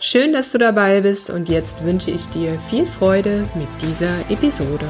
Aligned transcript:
Schön, 0.00 0.32
dass 0.32 0.52
du 0.52 0.58
dabei 0.58 1.00
bist 1.00 1.28
und 1.28 1.48
jetzt 1.48 1.84
wünsche 1.84 2.12
ich 2.12 2.26
dir 2.26 2.60
viel 2.60 2.86
Freude 2.86 3.48
mit 3.56 3.66
dieser 3.82 4.20
Episode. 4.30 4.86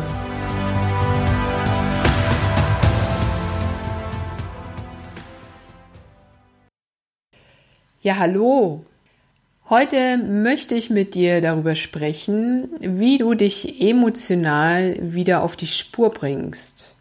Ja, 8.03 8.19
hallo. 8.19 8.85
Heute 9.71 10.19
möchte 10.19 10.75
ich 10.75 10.91
mit 10.91 11.15
dir 11.15 11.41
darüber 11.41 11.75
sprechen, 11.75 12.69
wie 12.79 13.17
du 13.17 13.33
dich 13.33 13.81
emotional 13.81 14.95
wieder 15.01 15.43
auf 15.43 15.57
die 15.57 15.67
Spur 15.67 16.11
bringst. 16.11 16.95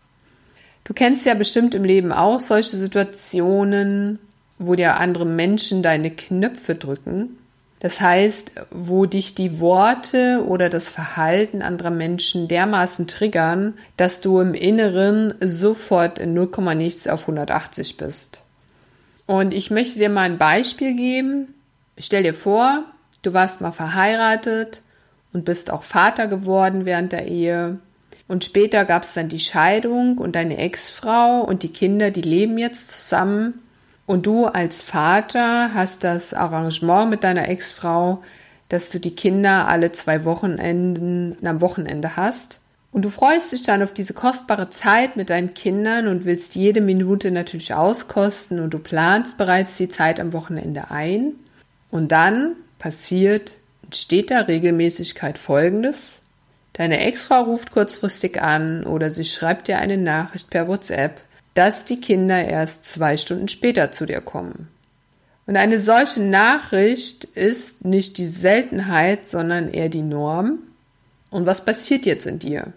Du 0.86 0.94
kennst 0.94 1.26
ja 1.26 1.34
bestimmt 1.34 1.76
im 1.76 1.84
Leben 1.84 2.14
auch 2.14 2.39
solche 2.39 2.78
Situationen, 2.78 4.20
wo 4.59 4.76
dir 4.76 4.95
andere 4.95 5.26
Menschen 5.26 5.84
deine 5.84 6.09
Knöpfe 6.09 6.76
drücken 6.76 7.38
das 7.80 8.02
heißt, 8.02 8.54
wo 8.72 9.05
dich 9.05 9.36
die 9.36 9.59
Worte 9.59 10.44
oder 10.48 10.70
das 10.70 10.90
Verhalten 10.90 11.62
anderer 11.62 11.91
Menschen 11.91 12.48
dermaßen 12.48 13.08
triggern, 13.08 13.75
dass 13.97 14.20
du 14.22 14.39
im 14.39 14.56
Inneren 14.56 15.36
sofort 15.42 16.17
in 16.17 16.33
0, 16.33 16.50
nichts 16.75 17.08
auf 17.08 17.22
180 17.22 17.98
bist. 17.98 18.42
Und 19.28 19.53
ich 19.53 19.70
möchte 19.70 20.00
dir 20.00 20.09
mal 20.09 20.22
ein 20.22 20.39
Beispiel 20.39 20.95
geben. 20.95 21.53
Stell 22.00 22.23
dir 22.23 22.33
vor, 22.33 22.83
du 23.22 23.33
warst 23.33 23.61
mal 23.61 23.72
verheiratet 23.72 24.81
und 25.33 25.45
bist 25.45 25.70
auch 25.72 25.83
Vater 25.83 26.28
geworden 26.28 26.86
während 26.86 27.11
der 27.11 27.28
Ehe. 27.28 27.78
Und 28.28 28.44
später 28.44 28.86
gab 28.86 29.03
es 29.03 29.14
dann 29.14 29.30
die 29.30 29.39
Scheidung 29.39 30.17
und 30.17 30.36
deine 30.36 30.58
Ex-Frau 30.58 31.42
und 31.42 31.64
die 31.64 31.72
Kinder, 31.72 32.09
die 32.09 32.22
leben 32.22 32.58
jetzt 32.58 32.89
zusammen. 32.89 33.61
Und 34.08 34.25
du 34.25 34.45
als 34.45 34.81
Vater 34.81 35.73
hast 35.73 36.05
das 36.05 36.33
Arrangement 36.33 37.09
mit 37.09 37.25
deiner 37.25 37.50
Ex-Frau, 37.50 38.23
dass 38.69 38.89
du 38.89 38.99
die 38.99 39.14
Kinder 39.14 39.67
alle 39.67 39.91
zwei 39.91 40.23
Wochenenden 40.23 41.38
am 41.45 41.59
Wochenende 41.59 42.16
hast. 42.16 42.61
Und 42.94 43.03
du 43.03 43.09
freust 43.09 43.52
dich 43.52 43.64
dann 43.64 43.83
auf 43.83 43.94
diese 43.94 44.14
kostbare 44.14 44.69
Zeit 44.69 45.17
mit 45.17 45.30
deinen 45.30 45.53
Kindern 45.53 46.08
und 46.08 46.23
willst 46.23 46.55
jede 46.55 46.80
Minute 46.80 47.31
natürlich 47.31 47.73
auskosten 47.73 48.61
und 48.61 48.73
du 48.73 48.80
planst 48.80 49.38
bereits 49.38 49.75
die 49.75 49.89
Zeit 49.89 50.21
am 50.21 50.31
Wochenende 50.31 50.89
ein. 50.89 51.33
Und 51.92 52.14
dann 52.14 52.53
passiert 52.80 53.52
in 53.83 53.92
steter 53.92 54.47
Regelmäßigkeit 54.47 55.38
Folgendes. 55.38 56.14
Deine 56.71 57.02
Ex-Frau 57.02 57.44
ruft 57.44 57.71
kurzfristig 57.71 58.42
an 58.42 58.86
oder 58.86 59.09
sie 59.09 59.25
schreibt 59.25 59.67
dir 59.67 59.80
eine 59.80 59.97
Nachricht 59.97 60.49
per 60.49 60.69
WhatsApp 60.69 61.19
dass 61.58 61.86
die 61.86 62.00
Kinder 62.00 62.45
erst 62.45 62.86
zwei 62.86 63.17
Stunden 63.17 63.47
später 63.47 63.91
zu 63.91 64.05
dir 64.05 64.22
kommen. 64.22 64.67
Und 65.47 65.58
eine 65.58 65.80
solche 65.80 66.22
Nachricht 66.22 67.23
ist 67.23 67.83
nicht 67.83 68.19
die 68.19 68.27
Seltenheit, 68.27 69.27
sondern 69.27 69.72
eher 69.72 69.89
die 69.89 70.03
Norm. 70.03 70.59
Und 71.31 71.47
was 71.47 71.66
passiert 71.66 72.05
jetzt 72.05 72.27
in 72.27 72.38
dir? 72.38 72.73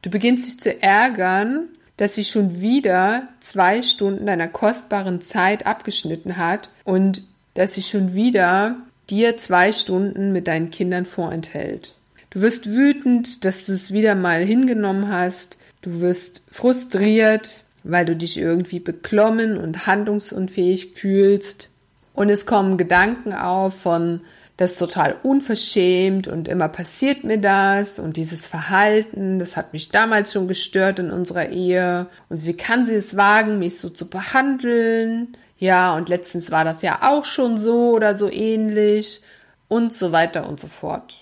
Du 0.00 0.08
beginnst 0.08 0.46
dich 0.46 0.58
zu 0.58 0.82
ärgern, 0.82 1.68
dass 1.98 2.14
sie 2.14 2.24
schon 2.24 2.62
wieder 2.62 3.28
zwei 3.40 3.82
Stunden 3.82 4.24
deiner 4.24 4.48
kostbaren 4.48 5.20
Zeit 5.20 5.66
abgeschnitten 5.66 6.38
hat 6.38 6.70
und 6.84 7.20
dass 7.52 7.74
sie 7.74 7.82
schon 7.82 8.14
wieder 8.14 8.76
dir 9.10 9.36
zwei 9.36 9.72
Stunden 9.72 10.32
mit 10.32 10.46
deinen 10.46 10.70
Kindern 10.70 11.04
vorenthält. 11.04 11.94
Du 12.30 12.40
wirst 12.40 12.66
wütend, 12.66 13.44
dass 13.44 13.66
du 13.66 13.72
es 13.72 13.92
wieder 13.92 14.14
mal 14.14 14.42
hingenommen 14.42 15.08
hast. 15.08 15.58
Du 15.82 16.00
wirst 16.00 16.40
frustriert, 16.50 17.64
weil 17.90 18.04
du 18.06 18.16
dich 18.16 18.36
irgendwie 18.36 18.80
beklommen 18.80 19.58
und 19.58 19.86
handlungsunfähig 19.86 20.92
fühlst. 20.94 21.68
Und 22.12 22.30
es 22.30 22.46
kommen 22.46 22.78
Gedanken 22.78 23.32
auf 23.32 23.80
von, 23.80 24.20
das 24.56 24.72
ist 24.72 24.78
total 24.78 25.16
unverschämt 25.22 26.28
und 26.28 26.48
immer 26.48 26.68
passiert 26.68 27.24
mir 27.24 27.38
das 27.38 27.98
und 27.98 28.16
dieses 28.16 28.46
Verhalten, 28.46 29.38
das 29.38 29.54
hat 29.56 29.74
mich 29.74 29.90
damals 29.90 30.32
schon 30.32 30.48
gestört 30.48 30.98
in 30.98 31.10
unserer 31.10 31.50
Ehe 31.50 32.06
und 32.30 32.46
wie 32.46 32.54
kann 32.54 32.86
sie 32.86 32.94
es 32.94 33.16
wagen, 33.16 33.58
mich 33.58 33.78
so 33.78 33.90
zu 33.90 34.08
behandeln? 34.08 35.36
Ja, 35.58 35.94
und 35.94 36.08
letztens 36.08 36.50
war 36.50 36.64
das 36.64 36.80
ja 36.80 37.00
auch 37.02 37.26
schon 37.26 37.58
so 37.58 37.90
oder 37.90 38.14
so 38.14 38.30
ähnlich 38.30 39.20
und 39.68 39.92
so 39.94 40.12
weiter 40.12 40.48
und 40.48 40.58
so 40.58 40.68
fort. 40.68 41.16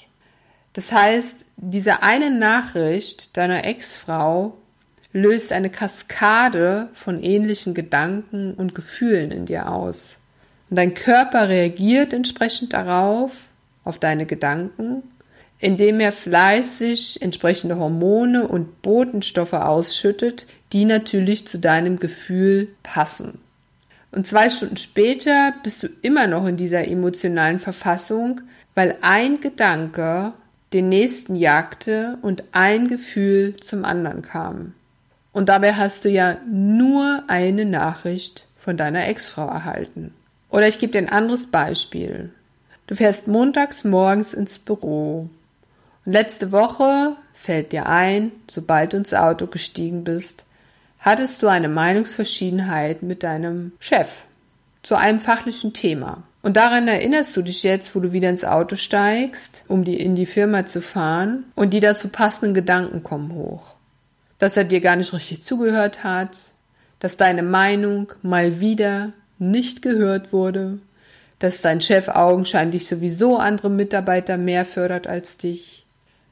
Das 0.72 0.92
heißt, 0.92 1.46
diese 1.56 2.02
eine 2.02 2.30
Nachricht 2.30 3.36
deiner 3.36 3.64
Ex-Frau 3.64 4.58
löst 5.14 5.52
eine 5.52 5.70
Kaskade 5.70 6.88
von 6.92 7.22
ähnlichen 7.22 7.72
Gedanken 7.72 8.52
und 8.52 8.74
Gefühlen 8.74 9.30
in 9.30 9.46
dir 9.46 9.70
aus. 9.70 10.16
Und 10.68 10.76
dein 10.76 10.92
Körper 10.92 11.48
reagiert 11.48 12.12
entsprechend 12.12 12.74
darauf, 12.74 13.30
auf 13.84 13.98
deine 13.98 14.26
Gedanken, 14.26 15.04
indem 15.60 16.00
er 16.00 16.12
fleißig 16.12 17.22
entsprechende 17.22 17.78
Hormone 17.78 18.48
und 18.48 18.82
Botenstoffe 18.82 19.52
ausschüttet, 19.52 20.46
die 20.72 20.84
natürlich 20.84 21.46
zu 21.46 21.58
deinem 21.58 22.00
Gefühl 22.00 22.68
passen. 22.82 23.38
Und 24.10 24.26
zwei 24.26 24.50
Stunden 24.50 24.76
später 24.76 25.54
bist 25.62 25.82
du 25.82 25.88
immer 26.02 26.26
noch 26.26 26.46
in 26.46 26.56
dieser 26.56 26.88
emotionalen 26.88 27.60
Verfassung, 27.60 28.40
weil 28.74 28.96
ein 29.00 29.40
Gedanke 29.40 30.32
den 30.72 30.88
nächsten 30.88 31.36
jagte 31.36 32.18
und 32.22 32.42
ein 32.50 32.88
Gefühl 32.88 33.54
zum 33.56 33.84
anderen 33.84 34.22
kam. 34.22 34.74
Und 35.34 35.48
dabei 35.48 35.74
hast 35.74 36.04
du 36.04 36.08
ja 36.08 36.36
nur 36.48 37.24
eine 37.26 37.64
Nachricht 37.64 38.46
von 38.56 38.76
deiner 38.76 39.08
Ex-Frau 39.08 39.48
erhalten. 39.48 40.14
Oder 40.48 40.68
ich 40.68 40.78
gebe 40.78 40.92
dir 40.92 40.98
ein 40.98 41.08
anderes 41.08 41.48
Beispiel. 41.48 42.30
Du 42.86 42.94
fährst 42.94 43.26
montags 43.26 43.82
morgens 43.82 44.32
ins 44.32 44.60
Büro. 44.60 45.28
Und 46.06 46.12
letzte 46.12 46.52
Woche 46.52 47.16
fällt 47.32 47.72
dir 47.72 47.86
ein, 47.86 48.30
sobald 48.48 48.92
du 48.92 48.98
ins 48.98 49.12
Auto 49.12 49.48
gestiegen 49.48 50.04
bist, 50.04 50.44
hattest 51.00 51.42
du 51.42 51.48
eine 51.48 51.68
Meinungsverschiedenheit 51.68 53.02
mit 53.02 53.24
deinem 53.24 53.72
Chef 53.80 54.08
zu 54.84 54.94
einem 54.94 55.18
fachlichen 55.18 55.72
Thema. 55.72 56.22
Und 56.42 56.56
daran 56.56 56.86
erinnerst 56.86 57.36
du 57.36 57.42
dich 57.42 57.64
jetzt, 57.64 57.96
wo 57.96 58.00
du 58.00 58.12
wieder 58.12 58.30
ins 58.30 58.44
Auto 58.44 58.76
steigst, 58.76 59.64
um 59.66 59.82
die, 59.82 59.98
in 59.98 60.14
die 60.14 60.26
Firma 60.26 60.66
zu 60.66 60.80
fahren, 60.80 61.44
und 61.56 61.74
die 61.74 61.80
dazu 61.80 62.08
passenden 62.08 62.54
Gedanken 62.54 63.02
kommen 63.02 63.34
hoch 63.34 63.73
dass 64.38 64.56
er 64.56 64.64
dir 64.64 64.80
gar 64.80 64.96
nicht 64.96 65.12
richtig 65.12 65.42
zugehört 65.42 66.04
hat, 66.04 66.38
dass 67.00 67.16
deine 67.16 67.42
Meinung 67.42 68.12
mal 68.22 68.60
wieder 68.60 69.12
nicht 69.38 69.82
gehört 69.82 70.32
wurde, 70.32 70.78
dass 71.38 71.60
dein 71.60 71.80
Chef 71.80 72.08
augenscheinlich 72.08 72.86
sowieso 72.86 73.36
andere 73.36 73.70
Mitarbeiter 73.70 74.36
mehr 74.36 74.64
fördert 74.64 75.06
als 75.06 75.36
dich, 75.36 75.86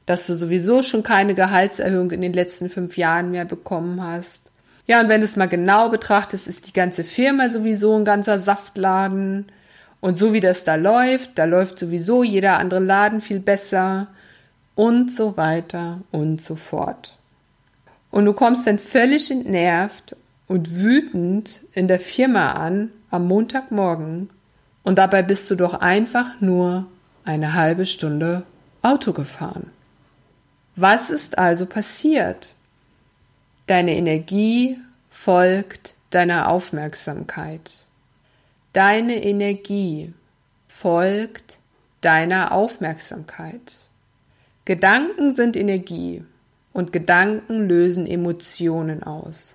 dass 0.05 0.25
du 0.25 0.35
sowieso 0.35 0.83
schon 0.83 1.03
keine 1.03 1.35
Gehaltserhöhung 1.35 2.11
in 2.11 2.21
den 2.21 2.33
letzten 2.33 2.69
fünf 2.69 2.97
Jahren 2.97 3.31
mehr 3.31 3.45
bekommen 3.45 4.01
hast. 4.01 4.51
Ja, 4.85 4.99
und 4.99 5.09
wenn 5.09 5.21
du 5.21 5.25
es 5.25 5.37
mal 5.37 5.47
genau 5.47 5.89
betrachtest, 5.89 6.47
ist 6.47 6.67
die 6.67 6.73
ganze 6.73 7.03
Firma 7.03 7.49
sowieso 7.49 7.95
ein 7.95 8.05
ganzer 8.05 8.37
Saftladen. 8.39 9.45
Und 10.01 10.17
so 10.17 10.33
wie 10.33 10.41
das 10.41 10.65
da 10.65 10.75
läuft, 10.75 11.37
da 11.39 11.45
läuft 11.45 11.79
sowieso 11.79 12.23
jeder 12.23 12.57
andere 12.57 12.81
Laden 12.81 13.21
viel 13.21 13.39
besser 13.39 14.07
und 14.75 15.15
so 15.15 15.37
weiter 15.37 16.01
und 16.11 16.41
so 16.41 16.55
fort. 16.55 17.15
Und 18.13 18.25
du 18.25 18.33
kommst 18.33 18.67
dann 18.67 18.77
völlig 18.77 19.31
entnervt 19.31 20.15
und 20.47 20.71
wütend 20.83 21.61
in 21.73 21.87
der 21.87 21.99
Firma 21.99 22.51
an 22.51 22.91
am 23.09 23.27
Montagmorgen 23.27 24.29
und 24.83 24.99
dabei 24.99 25.23
bist 25.23 25.49
du 25.49 25.55
doch 25.55 25.73
einfach 25.73 26.39
nur 26.39 26.85
eine 27.25 27.55
halbe 27.55 27.87
Stunde 27.87 28.43
Auto 28.83 29.13
gefahren. 29.13 29.71
Was 30.75 31.09
ist 31.09 31.39
also 31.39 31.65
passiert? 31.65 32.53
Deine 33.65 33.95
Energie 33.97 34.77
folgt 35.09 35.95
deiner 36.11 36.49
Aufmerksamkeit. 36.49 37.71
Deine 38.73 39.23
Energie 39.23 40.13
folgt 40.67 41.57
deiner 42.01 42.51
Aufmerksamkeit. 42.51 43.73
Gedanken 44.65 45.33
sind 45.33 45.55
Energie 45.55 46.23
und 46.73 46.91
Gedanken 46.91 47.67
lösen 47.69 48.07
Emotionen 48.07 49.03
aus. 49.03 49.53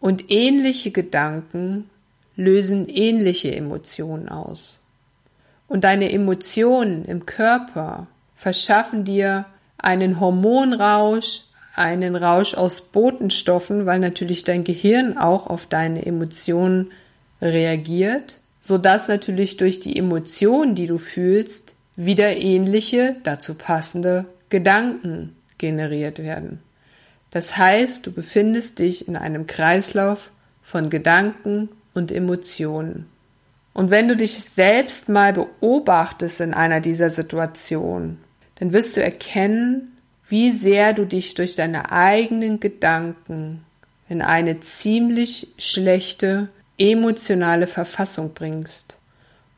Und 0.00 0.30
ähnliche 0.30 0.90
Gedanken 0.90 1.88
lösen 2.36 2.88
ähnliche 2.88 3.54
Emotionen 3.54 4.28
aus. 4.28 4.78
Und 5.68 5.84
deine 5.84 6.12
Emotionen 6.12 7.04
im 7.04 7.24
Körper 7.24 8.08
verschaffen 8.36 9.04
dir 9.04 9.46
einen 9.78 10.20
Hormonrausch, 10.20 11.44
einen 11.74 12.16
Rausch 12.16 12.54
aus 12.54 12.82
Botenstoffen, 12.82 13.86
weil 13.86 13.98
natürlich 14.00 14.44
dein 14.44 14.64
Gehirn 14.64 15.16
auch 15.16 15.46
auf 15.46 15.66
deine 15.66 16.04
Emotionen 16.04 16.90
reagiert, 17.40 18.36
sodass 18.60 19.08
natürlich 19.08 19.56
durch 19.56 19.80
die 19.80 19.96
Emotionen, 19.96 20.74
die 20.74 20.86
du 20.86 20.98
fühlst, 20.98 21.74
wieder 21.96 22.36
ähnliche, 22.36 23.16
dazu 23.22 23.54
passende 23.54 24.26
Gedanken 24.48 25.34
generiert 25.58 26.18
werden. 26.18 26.60
Das 27.30 27.56
heißt, 27.56 28.06
du 28.06 28.12
befindest 28.12 28.78
dich 28.78 29.08
in 29.08 29.16
einem 29.16 29.46
Kreislauf 29.46 30.30
von 30.62 30.88
Gedanken 30.88 31.68
und 31.92 32.12
Emotionen. 32.12 33.06
Und 33.72 33.90
wenn 33.90 34.06
du 34.06 34.16
dich 34.16 34.44
selbst 34.44 35.08
mal 35.08 35.32
beobachtest 35.32 36.40
in 36.40 36.54
einer 36.54 36.80
dieser 36.80 37.10
Situationen, 37.10 38.18
dann 38.56 38.72
wirst 38.72 38.96
du 38.96 39.02
erkennen, 39.02 39.98
wie 40.28 40.52
sehr 40.52 40.92
du 40.92 41.04
dich 41.04 41.34
durch 41.34 41.56
deine 41.56 41.90
eigenen 41.90 42.60
Gedanken 42.60 43.64
in 44.08 44.22
eine 44.22 44.60
ziemlich 44.60 45.48
schlechte 45.58 46.48
emotionale 46.78 47.66
Verfassung 47.66 48.32
bringst. 48.32 48.96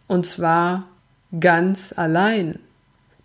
Und 0.07 0.27
zwar 0.27 0.89
ganz 1.41 1.93
allein. 1.97 2.59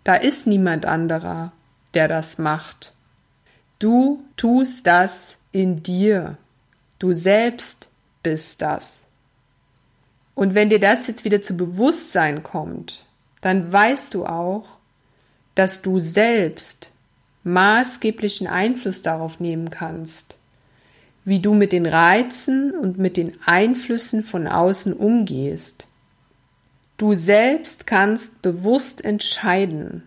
Da 0.04 0.14
ist 0.14 0.46
niemand 0.46 0.84
anderer, 0.84 1.52
der 1.94 2.08
das 2.08 2.38
macht. 2.38 2.92
Du 3.78 4.22
tust 4.36 4.86
das 4.86 5.34
in 5.50 5.82
dir. 5.82 6.36
Du 6.98 7.12
selbst 7.12 7.88
bist 8.22 8.62
das. 8.62 9.02
Und 10.34 10.54
wenn 10.54 10.70
dir 10.70 10.80
das 10.80 11.06
jetzt 11.06 11.24
wieder 11.24 11.42
zu 11.42 11.56
Bewusstsein 11.56 12.42
kommt, 12.42 13.04
dann 13.40 13.72
weißt 13.72 14.14
du 14.14 14.24
auch, 14.24 14.64
dass 15.54 15.82
du 15.82 15.98
selbst 15.98 16.90
maßgeblichen 17.44 18.46
Einfluss 18.46 19.02
darauf 19.02 19.40
nehmen 19.40 19.68
kannst, 19.68 20.36
wie 21.24 21.40
du 21.40 21.54
mit 21.54 21.72
den 21.72 21.86
Reizen 21.86 22.72
und 22.72 22.98
mit 22.98 23.16
den 23.16 23.36
Einflüssen 23.44 24.22
von 24.24 24.46
außen 24.46 24.92
umgehst. 24.92 25.86
Du 26.96 27.14
selbst 27.14 27.86
kannst 27.86 28.42
bewusst 28.42 29.04
entscheiden, 29.04 30.04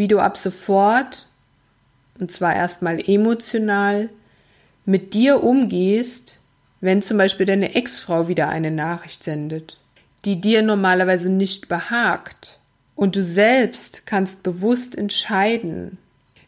wie 0.00 0.08
du 0.08 0.18
ab 0.18 0.38
sofort 0.38 1.26
und 2.18 2.32
zwar 2.32 2.56
erstmal 2.56 3.06
emotional, 3.06 4.08
mit 4.86 5.12
dir 5.12 5.44
umgehst, 5.44 6.38
wenn 6.80 7.02
zum 7.02 7.18
Beispiel 7.18 7.44
deine 7.44 7.74
Ex-Frau 7.74 8.26
wieder 8.26 8.48
eine 8.48 8.70
Nachricht 8.70 9.22
sendet, 9.22 9.76
die 10.24 10.40
dir 10.40 10.62
normalerweise 10.62 11.28
nicht 11.28 11.68
behagt. 11.68 12.58
Und 12.96 13.14
du 13.14 13.22
selbst 13.22 14.06
kannst 14.06 14.42
bewusst 14.42 14.96
entscheiden, 14.96 15.98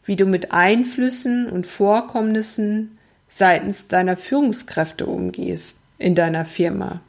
wie 0.06 0.16
du 0.16 0.24
mit 0.24 0.52
Einflüssen 0.52 1.46
und 1.46 1.66
Vorkommnissen 1.66 2.96
seitens 3.28 3.86
deiner 3.86 4.16
Führungskräfte 4.16 5.04
umgehst 5.04 5.76
in 5.98 6.14
deiner 6.14 6.46
Firma 6.46 7.02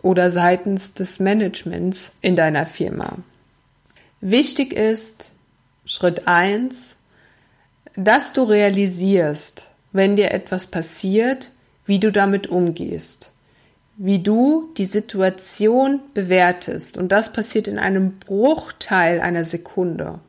oder 0.00 0.30
seitens 0.30 0.94
des 0.94 1.18
Managements 1.18 2.12
in 2.20 2.36
deiner 2.36 2.66
Firma. 2.66 3.18
Wichtig 4.20 4.72
ist, 4.72 5.32
Schritt 5.88 6.28
eins 6.28 6.94
dass 7.98 8.32
du 8.32 8.44
realisierst, 8.44 9.66
wenn 9.92 10.14
dir 10.14 10.30
etwas 10.30 10.68
passiert, 10.68 11.50
wie 11.84 11.98
du 11.98 12.12
damit 12.12 12.46
umgehst, 12.46 13.32
wie 13.96 14.20
du 14.20 14.68
die 14.76 14.84
Situation 14.84 15.98
bewertest. 16.14 16.96
Und 16.96 17.10
das 17.10 17.32
passiert 17.32 17.66
in 17.66 17.78
einem 17.78 18.20
Bruchteil 18.20 19.20
einer 19.20 19.44
Sekunde. 19.44 20.20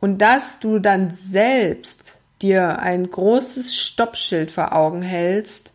Und 0.00 0.18
dass 0.18 0.60
du 0.60 0.78
dann 0.78 1.10
selbst 1.10 2.12
dir 2.42 2.78
ein 2.78 3.10
großes 3.10 3.74
Stoppschild 3.74 4.52
vor 4.52 4.72
Augen 4.72 5.02
hältst 5.02 5.72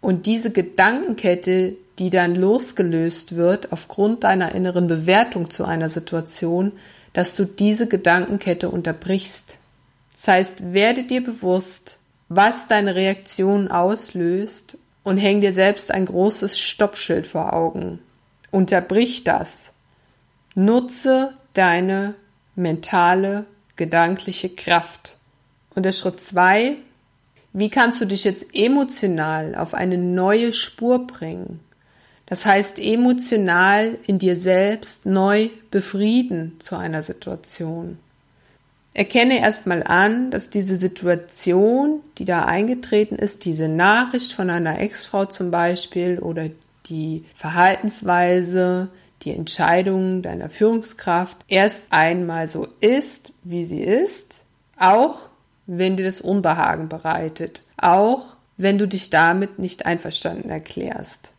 und 0.00 0.26
diese 0.26 0.50
Gedankenkette, 0.50 1.76
die 2.00 2.10
dann 2.10 2.34
losgelöst 2.34 3.36
wird 3.36 3.70
aufgrund 3.70 4.24
deiner 4.24 4.52
inneren 4.52 4.88
Bewertung 4.88 5.48
zu 5.48 5.64
einer 5.64 5.88
Situation, 5.88 6.72
dass 7.12 7.36
du 7.36 7.44
diese 7.44 7.86
Gedankenkette 7.86 8.70
unterbrichst. 8.70 9.56
Das 10.12 10.28
heißt, 10.28 10.72
werde 10.72 11.04
dir 11.04 11.22
bewusst, 11.22 11.98
was 12.28 12.66
deine 12.66 12.94
Reaktion 12.94 13.68
auslöst 13.68 14.76
und 15.02 15.18
häng 15.18 15.40
dir 15.40 15.52
selbst 15.52 15.90
ein 15.90 16.06
großes 16.06 16.58
Stoppschild 16.58 17.26
vor 17.26 17.52
Augen. 17.52 17.98
Unterbrich 18.50 19.24
das. 19.24 19.70
Nutze 20.54 21.34
deine 21.54 22.14
mentale, 22.54 23.46
gedankliche 23.76 24.48
Kraft. 24.48 25.16
Und 25.74 25.84
der 25.84 25.92
Schritt 25.92 26.20
zwei, 26.22 26.76
wie 27.52 27.68
kannst 27.68 28.00
du 28.00 28.06
dich 28.06 28.24
jetzt 28.24 28.54
emotional 28.54 29.54
auf 29.54 29.74
eine 29.74 29.98
neue 29.98 30.52
Spur 30.52 31.06
bringen? 31.06 31.60
Das 32.32 32.46
heißt, 32.46 32.78
emotional 32.78 33.98
in 34.06 34.18
dir 34.18 34.36
selbst 34.36 35.04
neu 35.04 35.50
befrieden 35.70 36.56
zu 36.60 36.76
einer 36.76 37.02
Situation. 37.02 37.98
Erkenne 38.94 39.40
erstmal 39.40 39.82
an, 39.82 40.30
dass 40.30 40.48
diese 40.48 40.76
Situation, 40.76 42.00
die 42.16 42.24
da 42.24 42.46
eingetreten 42.46 43.16
ist, 43.16 43.44
diese 43.44 43.68
Nachricht 43.68 44.32
von 44.32 44.48
einer 44.48 44.80
Ex-Frau 44.80 45.26
zum 45.26 45.50
Beispiel 45.50 46.20
oder 46.20 46.48
die 46.86 47.26
Verhaltensweise, 47.34 48.88
die 49.24 49.36
Entscheidung 49.36 50.22
deiner 50.22 50.48
Führungskraft 50.48 51.36
erst 51.48 51.88
einmal 51.90 52.48
so 52.48 52.66
ist, 52.80 53.34
wie 53.44 53.66
sie 53.66 53.82
ist, 53.82 54.38
auch 54.78 55.28
wenn 55.66 55.98
dir 55.98 56.06
das 56.06 56.22
Unbehagen 56.22 56.88
bereitet, 56.88 57.62
auch 57.76 58.36
wenn 58.56 58.78
du 58.78 58.88
dich 58.88 59.10
damit 59.10 59.58
nicht 59.58 59.84
einverstanden 59.84 60.48
erklärst. 60.48 61.31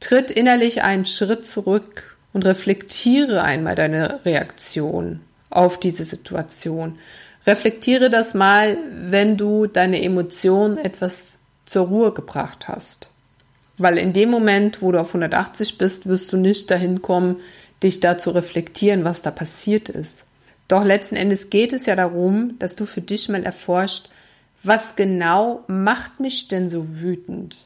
Tritt 0.00 0.30
innerlich 0.30 0.82
einen 0.82 1.06
Schritt 1.06 1.46
zurück 1.46 2.16
und 2.32 2.44
reflektiere 2.44 3.42
einmal 3.42 3.74
deine 3.74 4.24
Reaktion 4.24 5.20
auf 5.50 5.80
diese 5.80 6.04
Situation. 6.04 6.98
Reflektiere 7.46 8.10
das 8.10 8.34
mal, 8.34 8.76
wenn 8.92 9.36
du 9.36 9.66
deine 9.66 10.02
Emotionen 10.02 10.78
etwas 10.78 11.38
zur 11.64 11.86
Ruhe 11.86 12.12
gebracht 12.12 12.68
hast. 12.68 13.10
Weil 13.76 13.98
in 13.98 14.12
dem 14.12 14.30
Moment, 14.30 14.82
wo 14.82 14.92
du 14.92 15.00
auf 15.00 15.08
180 15.08 15.78
bist, 15.78 16.06
wirst 16.06 16.32
du 16.32 16.36
nicht 16.36 16.70
dahin 16.70 17.00
kommen, 17.00 17.36
dich 17.82 18.00
da 18.00 18.18
zu 18.18 18.30
reflektieren, 18.30 19.04
was 19.04 19.22
da 19.22 19.30
passiert 19.30 19.88
ist. 19.88 20.24
Doch 20.66 20.84
letzten 20.84 21.16
Endes 21.16 21.48
geht 21.48 21.72
es 21.72 21.86
ja 21.86 21.96
darum, 21.96 22.58
dass 22.58 22.76
du 22.76 22.86
für 22.86 23.00
dich 23.00 23.28
mal 23.28 23.42
erforscht, 23.44 24.10
was 24.62 24.96
genau 24.96 25.64
macht 25.68 26.20
mich 26.20 26.48
denn 26.48 26.68
so 26.68 27.00
wütend? 27.00 27.56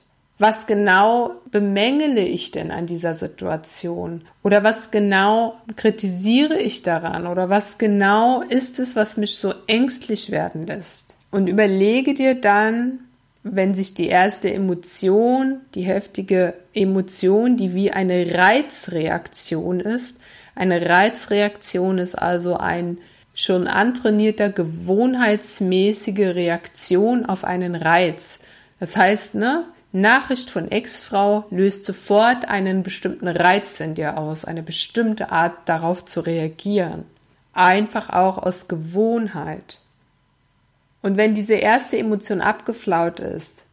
Was 0.43 0.67
genau 0.67 1.31
bemängele 1.51 2.21
ich 2.21 2.51
denn 2.51 2.71
an 2.71 2.87
dieser 2.87 3.15
Situation? 3.15 4.23
Oder 4.43 4.65
was 4.65 4.91
genau 4.91 5.57
kritisiere 5.77 6.59
ich 6.59 6.83
daran? 6.83 7.27
Oder 7.27 7.49
was 7.49 7.79
genau 7.79 8.43
ist 8.43 8.79
es, 8.79 8.97
was 8.97 9.17
mich 9.17 9.37
so 9.37 9.55
ängstlich 9.69 10.31
werden 10.31 10.67
lässt? 10.67 11.15
Und 11.31 11.47
überlege 11.47 12.15
dir 12.15 12.35
dann, 12.35 12.99
wenn 13.45 13.75
sich 13.75 13.95
die 13.95 14.09
erste 14.09 14.53
Emotion, 14.53 15.61
die 15.75 15.83
heftige 15.83 16.55
Emotion, 16.75 17.57
die 17.57 17.75
wie 17.75 17.93
eine 17.93 18.35
Reizreaktion 18.35 19.81
ist, 19.81 20.19
eine 20.55 20.89
Reizreaktion 20.89 21.99
ist 21.99 22.15
also 22.15 22.57
ein 22.57 22.99
schon 23.35 23.67
antrainierter, 23.67 24.51
gewohnheitsmäßige 24.51 26.35
Reaktion 26.35 27.25
auf 27.27 27.45
einen 27.45 27.75
Reiz. 27.75 28.39
Das 28.79 28.97
heißt, 28.97 29.37
ne, 29.37 29.65
Nachricht 29.93 30.49
von 30.49 30.71
Ex-Frau 30.71 31.45
löst 31.51 31.85
sofort 31.85 32.49
einen 32.49 32.83
bestimmten 32.83 33.29
Reiz 33.29 33.79
in 33.79 33.95
dir 33.95 34.19
aus, 34.19 34.45
eine 34.45 34.63
bestimmte 34.63 35.31
Art 35.31 35.55
darauf 35.67 36.05
zu 36.05 36.21
reagieren. 36.21 37.05
Einfach 37.53 38.09
auch 38.09 38.39
aus 38.39 38.69
Gewohnheit. 38.69 39.81
Und 41.03 41.19
wenn 41.19 41.35
diese 41.35 41.55
erste 41.55 41.99
Emotion 41.99 42.41
abgeflaut 42.41 43.21
ist, 43.21 43.65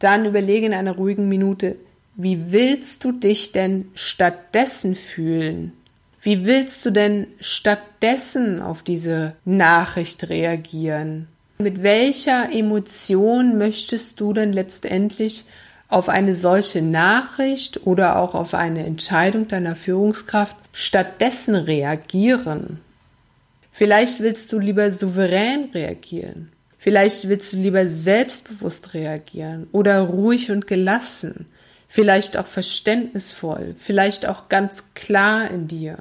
dann 0.00 0.24
überlege 0.24 0.66
in 0.66 0.74
einer 0.74 0.96
ruhigen 0.96 1.28
Minute, 1.28 1.76
wie 2.16 2.50
willst 2.50 3.04
du 3.04 3.12
dich 3.12 3.52
denn 3.52 3.90
stattdessen 3.94 4.96
fühlen? 4.96 5.72
Wie 6.20 6.44
willst 6.44 6.84
du 6.84 6.90
denn 6.90 7.28
stattdessen 7.38 8.60
auf 8.60 8.82
diese 8.82 9.36
Nachricht 9.44 10.28
reagieren? 10.28 11.28
Mit 11.58 11.82
welcher 11.82 12.52
Emotion 12.52 13.58
möchtest 13.58 14.20
du 14.20 14.32
denn 14.32 14.52
letztendlich 14.52 15.44
auf 15.88 16.08
eine 16.08 16.34
solche 16.34 16.82
Nachricht 16.82 17.86
oder 17.86 18.18
auch 18.18 18.34
auf 18.34 18.54
eine 18.54 18.84
Entscheidung 18.84 19.48
deiner 19.48 19.74
Führungskraft 19.74 20.56
stattdessen 20.72 21.54
reagieren. 21.54 22.80
Vielleicht 23.72 24.20
willst 24.20 24.52
du 24.52 24.58
lieber 24.58 24.92
souverän 24.92 25.70
reagieren. 25.72 26.52
Vielleicht 26.78 27.28
willst 27.28 27.52
du 27.52 27.56
lieber 27.56 27.86
selbstbewusst 27.86 28.94
reagieren 28.94 29.66
oder 29.72 30.00
ruhig 30.00 30.50
und 30.50 30.66
gelassen. 30.66 31.46
Vielleicht 31.88 32.36
auch 32.36 32.46
verständnisvoll. 32.46 33.74
Vielleicht 33.78 34.28
auch 34.28 34.48
ganz 34.48 34.94
klar 34.94 35.50
in 35.50 35.68
dir. 35.68 35.98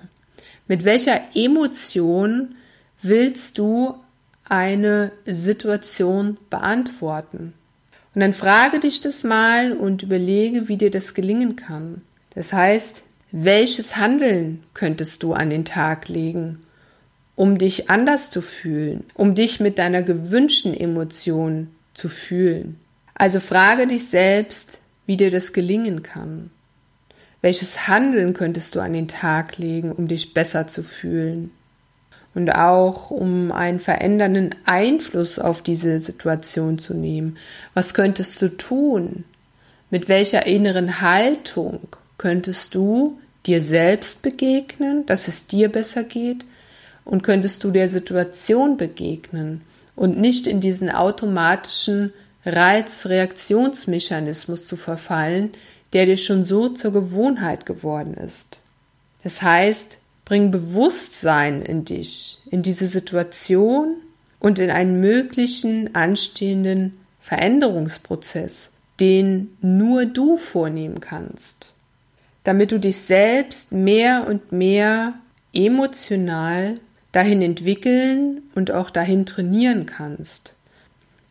Mit 0.68 0.84
welcher 0.84 1.22
Emotion 1.34 2.56
willst 3.02 3.58
du 3.58 3.96
eine 4.44 5.12
Situation 5.26 6.38
beantworten? 6.50 7.54
Und 8.18 8.22
dann 8.22 8.34
frage 8.34 8.80
dich 8.80 9.00
das 9.00 9.24
mal 9.24 9.74
und 9.74 10.02
überlege, 10.02 10.68
wie 10.68 10.78
dir 10.78 10.90
das 10.90 11.14
gelingen 11.14 11.56
kann. 11.56 12.02
Das 12.34 12.52
heißt, 12.52 13.04
welches 13.32 13.96
Handeln 13.96 14.64
könntest 14.74 15.22
du 15.22 15.34
an 15.34 15.52
den 15.52 15.66
Tag 15.66 16.08
legen, 16.10 16.64
um 17.36 17.60
dich 17.60 17.92
anders 17.92 18.32
zu 18.32 18.42
fühlen, 18.42 19.04
um 19.14 19.36
dich 19.36 19.60
mit 19.60 19.78
deiner 19.78 20.02
gewünschten 20.02 20.74
Emotion 20.74 21.68
zu 21.94 22.10
fühlen? 22.10 22.80
Also 23.14 23.40
frage 23.40 23.86
dich 23.86 24.08
selbst, 24.08 24.80
wie 25.06 25.18
dir 25.18 25.30
das 25.30 25.54
gelingen 25.54 26.02
kann. 26.02 26.50
Welches 27.44 27.88
Handeln 27.88 28.34
könntest 28.34 28.74
du 28.74 28.80
an 28.80 28.94
den 28.94 29.08
Tag 29.08 29.60
legen, 29.60 29.92
um 29.92 30.08
dich 30.08 30.34
besser 30.34 30.68
zu 30.68 30.82
fühlen? 30.82 31.52
Und 32.34 32.52
auch 32.52 33.10
um 33.10 33.52
einen 33.52 33.80
verändernden 33.80 34.54
Einfluss 34.66 35.40
auf 35.40 35.62
diese 35.62 36.00
Situation 36.00 36.78
zu 36.78 36.94
nehmen. 36.94 37.38
Was 37.74 37.94
könntest 37.94 38.42
du 38.42 38.50
tun? 38.50 39.24
Mit 39.90 40.08
welcher 40.08 40.46
inneren 40.46 41.02
Haltung 41.02 41.80
könntest 42.18 42.76
du 42.76 43.20
dir 43.46 43.62
selbst 43.62 44.22
begegnen, 44.22 45.06
dass 45.06 45.28
es 45.28 45.48
dir 45.48 45.70
besser 45.70 46.04
geht? 46.04 46.46
Und 47.06 47.24
könntest 47.24 47.64
du 47.64 47.72
der 47.72 47.90
Situation 47.90 48.78
begegnen 48.78 49.62
und 49.96 50.20
nicht 50.20 50.46
in 50.46 50.62
diesen 50.62 50.92
automatischen 50.92 52.14
Reizreaktionsmechanismus 52.46 54.66
zu 54.66 54.78
verfallen, 54.78 55.52
der 55.94 56.06
dir 56.06 56.18
schon 56.18 56.46
so 56.46 56.70
zur 56.70 56.94
Gewohnheit 56.94 57.66
geworden 57.66 58.14
ist. 58.14 58.60
Das 59.24 59.42
heißt, 59.42 59.98
bring 60.28 60.52
Bewusstsein 60.52 61.62
in 61.62 61.86
dich, 61.86 62.40
in 62.52 62.62
diese 62.62 62.88
Situation 62.88 63.96
und 64.40 64.60
in 64.60 64.70
einen 64.70 65.00
möglichen 65.00 65.96
anstehenden 65.96 66.98
Veränderungsprozess, 67.22 68.72
den 69.00 69.56
nur 69.62 70.06
du 70.06 70.36
vornehmen 70.36 71.00
kannst, 71.00 71.72
damit 72.44 72.74
du 72.74 72.80
dich 72.80 72.98
selbst 72.98 73.72
mehr 73.72 74.28
und 74.28 74.52
mehr 74.52 75.14
emotional 75.54 76.82
dahin 77.14 77.42
entwickeln 77.42 78.42
und 78.54 78.72
auch 78.72 78.90
dahin 78.90 79.26
trainieren 79.26 79.86
kannst. 79.86 80.56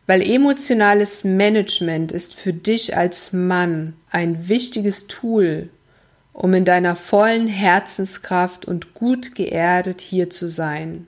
Weil 0.07 0.27
emotionales 0.27 1.23
Management 1.23 2.11
ist 2.11 2.33
für 2.33 2.51
dich 2.51 2.97
als 2.97 3.31
Mann 3.31 3.93
ein 4.09 4.47
wichtiges 4.47 5.05
Tool, 5.05 5.69
um 6.37 6.53
in 6.53 6.65
deiner 6.65 6.95
vollen 6.95 7.47
Herzenskraft 7.47 8.65
und 8.65 8.93
gut 8.93 9.33
geerdet 9.33 10.01
hier 10.01 10.29
zu 10.29 10.49
sein. 10.49 11.07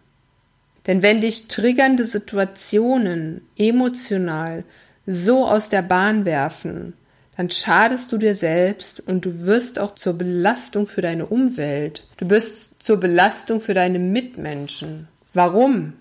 Denn 0.88 1.04
wenn 1.04 1.22
dich 1.22 1.48
triggernde 1.48 2.04
Situationen 2.04 3.42
emotional 3.56 4.64
so 5.06 5.46
aus 5.46 5.70
der 5.70 5.84
Bahn 5.84 6.26
werfen, 6.26 6.94
dann 7.38 7.52
schadest 7.52 8.12
du 8.12 8.18
dir 8.18 8.34
selbst 8.34 9.02
und 9.08 9.24
du 9.24 9.46
wirst 9.46 9.78
auch 9.78 9.94
zur 9.94 10.14
Belastung 10.14 10.88
für 10.88 11.02
deine 11.02 11.28
Umwelt. 11.28 12.08
Du 12.18 12.28
wirst 12.32 12.82
zur 12.82 12.98
Belastung 12.98 13.62
für 13.62 13.76
deine 13.76 14.00
Mitmenschen. 14.00 15.08
Warum? 15.36 15.94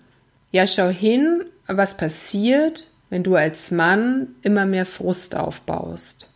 Ja, 0.49 0.65
schau 0.65 0.89
hin, 0.89 1.45
was 1.67 1.97
passiert, 1.97 2.87
wenn 3.11 3.21
du 3.21 3.35
als 3.35 3.69
Mann 3.69 4.29
immer 4.41 4.65
mehr 4.65 4.87
Frust 4.87 5.35
aufbaust. 5.35 6.27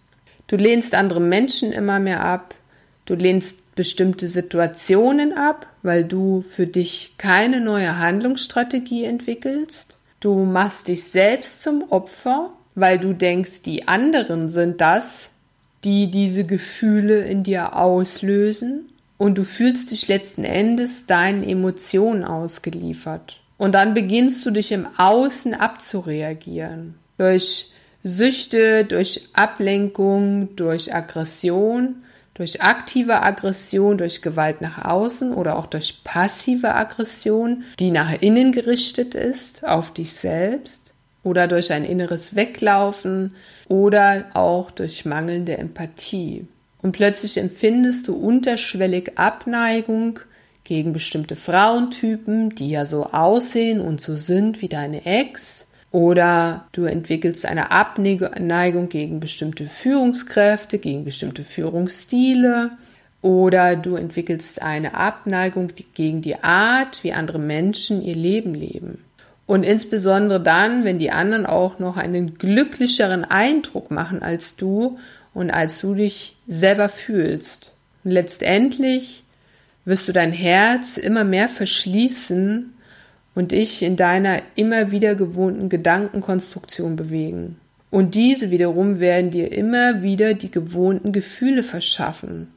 Du 0.45 0.57
lehnst 0.57 0.93
andere 0.93 1.21
Menschen 1.21 1.71
immer 1.71 1.97
mehr 1.97 2.23
ab, 2.23 2.53
du 3.05 3.15
lehnst 3.15 3.75
bestimmte 3.75 4.27
Situationen 4.27 5.33
ab, 5.33 5.67
weil 5.81 6.03
du 6.03 6.43
für 6.55 6.67
dich 6.67 7.13
keine 7.17 7.59
neue 7.59 7.97
Handlungsstrategie 7.97 9.03
entwickelst. 9.03 9.95
Du 10.19 10.45
machst 10.45 10.87
dich 10.87 11.05
selbst 11.05 11.61
zum 11.61 11.91
Opfer, 11.91 12.51
weil 12.75 12.99
du 12.99 13.13
denkst, 13.13 13.61
die 13.63 13.87
anderen 13.87 14.49
sind 14.49 14.79
das, 14.81 15.29
die 15.83 16.09
diese 16.09 16.43
Gefühle 16.43 17.25
in 17.25 17.43
dir 17.43 17.75
auslösen 17.75 18.89
und 19.17 19.37
du 19.37 19.43
fühlst 19.43 19.91
dich 19.91 20.07
letzten 20.07 20.43
Endes 20.43 21.05
deinen 21.05 21.43
Emotionen 21.43 22.23
ausgeliefert. 22.23 23.39
Und 23.57 23.73
dann 23.75 23.93
beginnst 23.93 24.45
du 24.45 24.51
dich 24.51 24.71
im 24.71 24.87
Außen 24.97 25.53
abzureagieren. 25.53 26.95
Durch 27.17 27.71
Süchte, 28.03 28.83
durch 28.83 29.29
Ablenkung, 29.33 30.55
durch 30.55 30.93
Aggression, 30.93 32.02
durch 32.33 32.61
aktive 32.61 33.21
Aggression, 33.21 33.97
durch 33.97 34.21
Gewalt 34.21 34.61
nach 34.61 34.83
außen 34.83 35.33
oder 35.33 35.57
auch 35.57 35.67
durch 35.67 36.03
passive 36.03 36.73
Aggression, 36.73 37.63
die 37.79 37.91
nach 37.91 38.21
innen 38.21 38.51
gerichtet 38.51 39.15
ist, 39.15 39.63
auf 39.65 39.93
dich 39.93 40.13
selbst 40.13 40.93
oder 41.23 41.47
durch 41.47 41.71
ein 41.71 41.85
inneres 41.85 42.35
Weglaufen 42.35 43.35
oder 43.67 44.25
auch 44.33 44.71
durch 44.71 45.05
mangelnde 45.05 45.57
Empathie. 45.57 46.47
Und 46.81 46.91
plötzlich 46.91 47.37
empfindest 47.37 48.07
du 48.07 48.13
unterschwellig 48.13 49.17
Abneigung 49.17 50.19
gegen 50.63 50.93
bestimmte 50.93 51.35
Frauentypen, 51.35 52.55
die 52.55 52.69
ja 52.69 52.85
so 52.85 53.05
aussehen 53.05 53.79
und 53.79 54.01
so 54.01 54.17
sind 54.17 54.61
wie 54.61 54.69
deine 54.69 55.05
Ex. 55.05 55.69
Oder 55.93 56.65
du 56.71 56.85
entwickelst 56.85 57.45
eine 57.45 57.69
Abneigung 57.69 58.89
gegen 58.89 59.19
bestimmte 59.19 59.65
Führungskräfte, 59.65 60.79
gegen 60.79 61.05
bestimmte 61.05 61.43
Führungsstile. 61.43 62.71
Oder 63.21 63.75
du 63.75 63.95
entwickelst 63.95 64.59
eine 64.63 64.95
Abneigung 64.95 65.69
gegen 65.93 66.23
die 66.23 66.43
Art, 66.43 67.03
wie 67.03 67.13
andere 67.13 67.37
Menschen 67.37 68.01
ihr 68.01 68.15
Leben 68.15 68.55
leben. 68.55 69.05
Und 69.45 69.63
insbesondere 69.63 70.41
dann, 70.41 70.83
wenn 70.83 70.97
die 70.97 71.11
anderen 71.11 71.45
auch 71.45 71.77
noch 71.77 71.95
einen 71.95 72.39
glücklicheren 72.39 73.23
Eindruck 73.23 73.91
machen 73.91 74.23
als 74.23 74.55
du 74.55 74.97
und 75.35 75.51
als 75.51 75.79
du 75.79 75.93
dich 75.93 76.35
selber 76.47 76.89
fühlst. 76.89 77.71
Und 78.03 78.11
letztendlich 78.11 79.23
wirst 79.85 80.07
du 80.07 80.11
dein 80.11 80.31
Herz 80.31 80.97
immer 80.97 81.23
mehr 81.23 81.49
verschließen 81.49 82.72
und 83.35 83.51
dich 83.51 83.81
in 83.81 83.95
deiner 83.95 84.41
immer 84.55 84.91
wieder 84.91 85.15
gewohnten 85.15 85.69
Gedankenkonstruktion 85.69 86.95
bewegen. 86.95 87.57
Und 87.89 88.15
diese 88.15 88.49
wiederum 88.49 88.99
werden 88.99 89.29
dir 89.29 89.51
immer 89.51 90.01
wieder 90.01 90.33
die 90.33 90.49
gewohnten 90.49 91.11
Gefühle 91.11 91.63
verschaffen. 91.63 92.47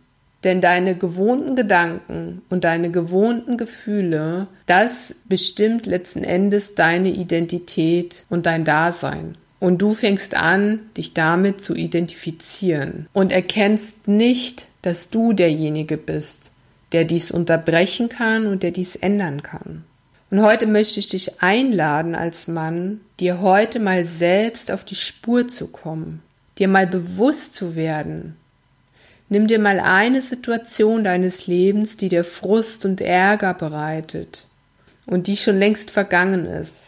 Denn 0.44 0.60
deine 0.60 0.94
gewohnten 0.94 1.56
Gedanken 1.56 2.42
und 2.50 2.64
deine 2.64 2.90
gewohnten 2.90 3.56
Gefühle, 3.56 4.46
das 4.66 5.16
bestimmt 5.28 5.86
letzten 5.86 6.24
Endes 6.24 6.74
deine 6.74 7.10
Identität 7.10 8.24
und 8.28 8.46
dein 8.46 8.64
Dasein. 8.64 9.36
Und 9.58 9.82
du 9.82 9.94
fängst 9.94 10.36
an, 10.36 10.80
dich 10.96 11.14
damit 11.14 11.60
zu 11.60 11.74
identifizieren 11.74 13.08
und 13.12 13.32
erkennst 13.32 14.06
nicht, 14.06 14.68
dass 14.82 15.10
du 15.10 15.32
derjenige 15.32 15.96
bist, 15.96 16.50
der 16.92 17.04
dies 17.04 17.30
unterbrechen 17.30 18.08
kann 18.08 18.46
und 18.46 18.62
der 18.62 18.70
dies 18.70 18.94
ändern 18.96 19.42
kann. 19.42 19.84
Und 20.30 20.42
heute 20.42 20.66
möchte 20.66 20.98
ich 20.98 21.06
dich 21.06 21.40
einladen 21.40 22.14
als 22.16 22.48
Mann, 22.48 23.00
dir 23.20 23.40
heute 23.40 23.78
mal 23.78 24.04
selbst 24.04 24.72
auf 24.72 24.84
die 24.84 24.96
Spur 24.96 25.46
zu 25.46 25.68
kommen, 25.68 26.20
dir 26.58 26.66
mal 26.66 26.86
bewusst 26.86 27.54
zu 27.54 27.76
werden. 27.76 28.36
Nimm 29.28 29.46
dir 29.46 29.60
mal 29.60 29.78
eine 29.78 30.20
Situation 30.20 31.04
deines 31.04 31.46
Lebens, 31.46 31.96
die 31.96 32.08
dir 32.08 32.24
Frust 32.24 32.84
und 32.84 33.00
Ärger 33.00 33.54
bereitet 33.54 34.46
und 35.06 35.28
die 35.28 35.36
schon 35.36 35.58
längst 35.58 35.90
vergangen 35.90 36.46
ist, 36.46 36.78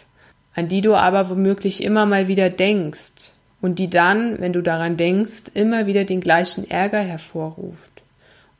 an 0.54 0.68
die 0.68 0.80
du 0.80 0.94
aber 0.94 1.30
womöglich 1.30 1.82
immer 1.84 2.06
mal 2.06 2.26
wieder 2.26 2.50
denkst 2.50 3.32
und 3.60 3.78
die 3.78 3.90
dann, 3.90 4.40
wenn 4.40 4.52
du 4.52 4.62
daran 4.62 4.96
denkst, 4.96 5.44
immer 5.54 5.86
wieder 5.86 6.04
den 6.04 6.20
gleichen 6.20 6.68
Ärger 6.68 7.00
hervorruft 7.00 8.02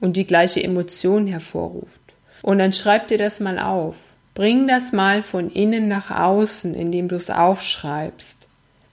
und 0.00 0.16
die 0.16 0.26
gleiche 0.26 0.62
Emotion 0.62 1.26
hervorruft. 1.26 2.00
Und 2.42 2.58
dann 2.58 2.72
schreib 2.72 3.08
dir 3.08 3.18
das 3.18 3.40
mal 3.40 3.58
auf. 3.58 3.96
Bring 4.38 4.68
das 4.68 4.92
mal 4.92 5.24
von 5.24 5.50
innen 5.50 5.88
nach 5.88 6.12
außen, 6.12 6.72
indem 6.72 7.08
du 7.08 7.16
es 7.16 7.28
aufschreibst. 7.28 8.46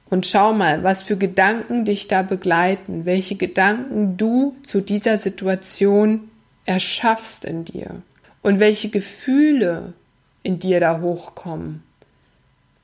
Und 0.09 0.25
schau 0.25 0.53
mal, 0.53 0.81
was 0.81 1.03
für 1.03 1.17
Gedanken 1.17 1.85
dich 1.85 2.07
da 2.07 2.23
begleiten, 2.23 3.05
welche 3.05 3.35
Gedanken 3.35 4.17
du 4.17 4.55
zu 4.63 4.81
dieser 4.81 5.19
Situation 5.19 6.31
erschaffst 6.65 7.45
in 7.45 7.63
dir 7.63 8.01
und 8.41 8.59
welche 8.59 8.89
Gefühle 8.89 9.93
in 10.41 10.57
dir 10.57 10.79
da 10.79 10.99
hochkommen. 10.99 11.83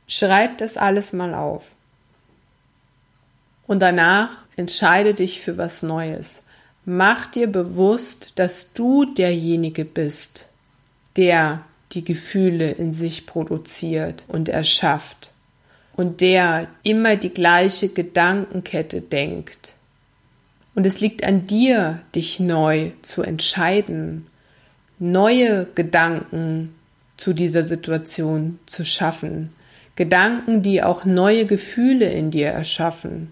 Schreib 0.08 0.60
das 0.60 0.77
alles 0.77 1.13
mal 1.13 1.34
auf. 1.34 1.72
Und 3.65 3.80
danach 3.80 4.38
entscheide 4.56 5.15
dich 5.15 5.41
für 5.41 5.58
was 5.58 5.82
Neues. 5.82 6.44
Mach 6.86 7.25
dir 7.25 7.48
bewusst, 7.48 8.34
dass 8.36 8.72
du 8.74 9.06
derjenige 9.06 9.84
bist, 9.84 10.48
der 11.18 11.65
die 11.91 12.03
Gefühle 12.03 12.71
in 12.71 12.91
sich 12.91 13.25
produziert 13.25 14.25
und 14.27 14.50
erschafft 14.50 15.31
und 15.93 16.21
der 16.21 16.67
immer 16.83 17.15
die 17.15 17.33
gleiche 17.33 17.89
Gedankenkette 17.89 19.01
denkt. 19.01 19.74
Und 20.74 20.86
es 20.86 21.01
liegt 21.01 21.25
an 21.25 21.45
dir, 21.45 22.01
dich 22.15 22.39
neu 22.39 22.91
zu 23.01 23.24
entscheiden, 23.24 24.25
neue 25.00 25.67
Gedanken 25.75 26.74
zu 27.17 27.33
dieser 27.33 27.63
Situation 27.63 28.60
zu 28.65 28.86
schaffen. 28.86 29.53
Gedanken, 29.95 30.63
die 30.63 30.81
auch 30.81 31.03
neue 31.03 31.45
Gefühle 31.45 32.10
in 32.10 32.31
dir 32.31 32.48
erschaffen, 32.48 33.31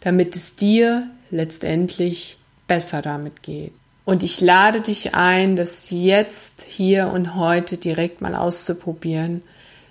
damit 0.00 0.34
es 0.34 0.56
dir 0.56 1.10
letztendlich 1.30 2.38
besser 2.66 3.02
damit 3.02 3.42
geht. 3.42 3.72
Und 4.04 4.22
ich 4.22 4.40
lade 4.40 4.80
dich 4.80 5.14
ein, 5.14 5.56
das 5.56 5.90
jetzt, 5.90 6.64
hier 6.66 7.12
und 7.12 7.34
heute 7.34 7.76
direkt 7.76 8.20
mal 8.20 8.34
auszuprobieren, 8.34 9.42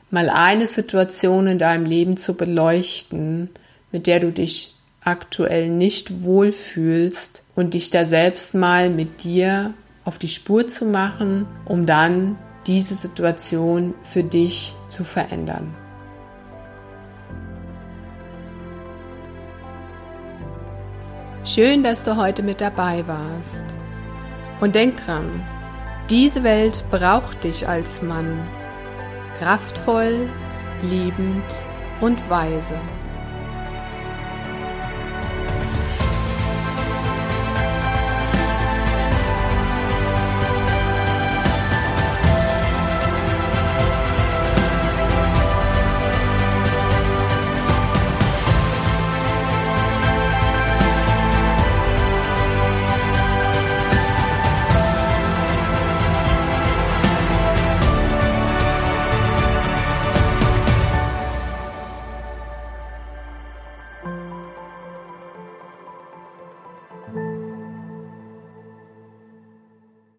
mal 0.10 0.30
eine 0.30 0.68
Situation 0.68 1.48
in 1.48 1.60
deinem 1.60 1.86
Leben 1.86 2.18
zu 2.18 2.34
beleuchten, 2.34 3.50
mit 3.92 4.08
der 4.08 4.20
du 4.20 4.32
dich 4.32 4.76
aktuell 5.02 5.70
nicht 5.70 6.24
wohlfühlst 6.24 7.42
und 7.56 7.74
dich 7.74 7.90
da 7.92 8.06
selbst 8.06 8.56
mal 8.56 8.90
mit 8.90 9.24
dir 9.24 9.74
auf 10.06 10.18
die 10.18 10.28
Spur 10.28 10.68
zu 10.68 10.86
machen, 10.86 11.48
um 11.66 11.86
dann 11.86 12.38
diese 12.68 12.96
Situation 12.96 13.94
für 14.04 14.24
dich 14.24 14.76
zu 14.90 15.04
verändern. 15.04 15.74
Schön, 21.46 21.84
dass 21.84 22.04
du 22.04 22.16
heute 22.16 22.44
mit 22.44 22.62
dabei 22.62 23.08
warst. 23.08 23.79
Und 24.60 24.76
denk 24.76 24.98
dran, 25.06 25.46
diese 26.10 26.44
Welt 26.44 26.84
braucht 26.90 27.44
dich 27.44 27.68
als 27.68 28.02
Mann. 28.02 28.48
Kraftvoll, 29.38 30.28
liebend 30.82 31.44
und 32.02 32.30
weise. 32.30 32.76